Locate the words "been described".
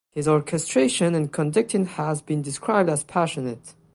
2.23-2.89